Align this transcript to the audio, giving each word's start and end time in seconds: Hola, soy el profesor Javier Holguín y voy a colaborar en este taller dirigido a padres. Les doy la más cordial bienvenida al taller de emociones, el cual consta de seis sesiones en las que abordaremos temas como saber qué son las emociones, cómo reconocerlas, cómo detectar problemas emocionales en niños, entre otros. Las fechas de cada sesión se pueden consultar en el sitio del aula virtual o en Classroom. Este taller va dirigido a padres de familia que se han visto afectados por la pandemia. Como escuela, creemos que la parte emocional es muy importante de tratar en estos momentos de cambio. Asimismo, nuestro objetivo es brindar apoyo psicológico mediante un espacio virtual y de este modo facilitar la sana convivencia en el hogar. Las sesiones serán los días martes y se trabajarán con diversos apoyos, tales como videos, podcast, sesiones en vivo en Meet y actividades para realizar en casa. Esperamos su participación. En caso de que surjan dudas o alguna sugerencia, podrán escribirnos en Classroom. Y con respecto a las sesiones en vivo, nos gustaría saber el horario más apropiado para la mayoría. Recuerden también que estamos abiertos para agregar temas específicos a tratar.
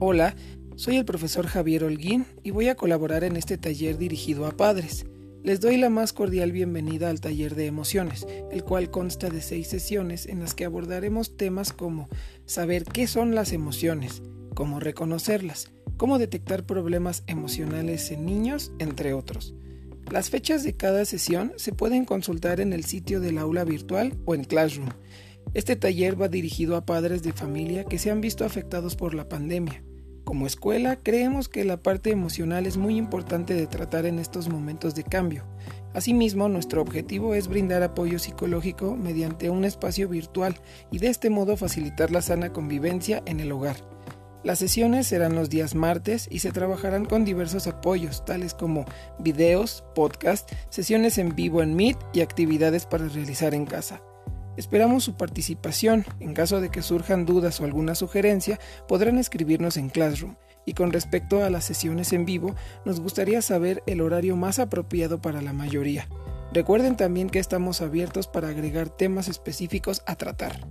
Hola, 0.00 0.36
soy 0.76 0.96
el 0.96 1.04
profesor 1.04 1.48
Javier 1.48 1.82
Holguín 1.82 2.24
y 2.44 2.52
voy 2.52 2.68
a 2.68 2.76
colaborar 2.76 3.24
en 3.24 3.34
este 3.34 3.58
taller 3.58 3.98
dirigido 3.98 4.46
a 4.46 4.52
padres. 4.52 5.06
Les 5.42 5.58
doy 5.58 5.76
la 5.76 5.90
más 5.90 6.12
cordial 6.12 6.52
bienvenida 6.52 7.10
al 7.10 7.20
taller 7.20 7.56
de 7.56 7.66
emociones, 7.66 8.24
el 8.52 8.62
cual 8.62 8.92
consta 8.92 9.28
de 9.28 9.42
seis 9.42 9.66
sesiones 9.66 10.26
en 10.26 10.38
las 10.38 10.54
que 10.54 10.64
abordaremos 10.64 11.36
temas 11.36 11.72
como 11.72 12.08
saber 12.46 12.84
qué 12.84 13.08
son 13.08 13.34
las 13.34 13.52
emociones, 13.52 14.22
cómo 14.54 14.78
reconocerlas, 14.78 15.72
cómo 15.96 16.20
detectar 16.20 16.64
problemas 16.64 17.24
emocionales 17.26 18.12
en 18.12 18.24
niños, 18.24 18.70
entre 18.78 19.14
otros. 19.14 19.56
Las 20.12 20.30
fechas 20.30 20.62
de 20.62 20.76
cada 20.76 21.04
sesión 21.06 21.54
se 21.56 21.72
pueden 21.72 22.04
consultar 22.04 22.60
en 22.60 22.72
el 22.72 22.84
sitio 22.84 23.20
del 23.20 23.36
aula 23.36 23.64
virtual 23.64 24.16
o 24.26 24.36
en 24.36 24.44
Classroom. 24.44 24.90
Este 25.54 25.76
taller 25.76 26.20
va 26.20 26.28
dirigido 26.28 26.76
a 26.76 26.84
padres 26.84 27.22
de 27.22 27.32
familia 27.32 27.84
que 27.84 27.98
se 27.98 28.10
han 28.10 28.20
visto 28.20 28.44
afectados 28.44 28.96
por 28.96 29.14
la 29.14 29.28
pandemia. 29.28 29.82
Como 30.24 30.46
escuela, 30.46 30.96
creemos 30.96 31.48
que 31.48 31.64
la 31.64 31.78
parte 31.78 32.10
emocional 32.10 32.66
es 32.66 32.76
muy 32.76 32.98
importante 32.98 33.54
de 33.54 33.66
tratar 33.66 34.04
en 34.04 34.18
estos 34.18 34.50
momentos 34.50 34.94
de 34.94 35.04
cambio. 35.04 35.44
Asimismo, 35.94 36.50
nuestro 36.50 36.82
objetivo 36.82 37.34
es 37.34 37.48
brindar 37.48 37.82
apoyo 37.82 38.18
psicológico 38.18 38.94
mediante 38.94 39.48
un 39.48 39.64
espacio 39.64 40.06
virtual 40.06 40.54
y 40.90 40.98
de 40.98 41.08
este 41.08 41.30
modo 41.30 41.56
facilitar 41.56 42.10
la 42.10 42.20
sana 42.20 42.52
convivencia 42.52 43.22
en 43.24 43.40
el 43.40 43.50
hogar. 43.52 43.76
Las 44.44 44.58
sesiones 44.58 45.06
serán 45.06 45.34
los 45.34 45.48
días 45.48 45.74
martes 45.74 46.28
y 46.30 46.40
se 46.40 46.52
trabajarán 46.52 47.06
con 47.06 47.24
diversos 47.24 47.66
apoyos, 47.66 48.24
tales 48.26 48.52
como 48.52 48.84
videos, 49.18 49.82
podcast, 49.94 50.52
sesiones 50.68 51.16
en 51.16 51.34
vivo 51.34 51.62
en 51.62 51.74
Meet 51.74 51.96
y 52.12 52.20
actividades 52.20 52.84
para 52.84 53.08
realizar 53.08 53.54
en 53.54 53.64
casa. 53.64 54.02
Esperamos 54.58 55.04
su 55.04 55.14
participación. 55.14 56.04
En 56.18 56.34
caso 56.34 56.60
de 56.60 56.68
que 56.68 56.82
surjan 56.82 57.24
dudas 57.24 57.60
o 57.60 57.64
alguna 57.64 57.94
sugerencia, 57.94 58.58
podrán 58.88 59.16
escribirnos 59.16 59.76
en 59.76 59.88
Classroom. 59.88 60.34
Y 60.66 60.72
con 60.72 60.92
respecto 60.92 61.44
a 61.44 61.48
las 61.48 61.64
sesiones 61.64 62.12
en 62.12 62.24
vivo, 62.24 62.56
nos 62.84 62.98
gustaría 62.98 63.40
saber 63.40 63.84
el 63.86 64.00
horario 64.00 64.34
más 64.34 64.58
apropiado 64.58 65.22
para 65.22 65.42
la 65.42 65.52
mayoría. 65.52 66.08
Recuerden 66.52 66.96
también 66.96 67.30
que 67.30 67.38
estamos 67.38 67.80
abiertos 67.82 68.26
para 68.26 68.48
agregar 68.48 68.88
temas 68.88 69.28
específicos 69.28 70.02
a 70.06 70.16
tratar. 70.16 70.66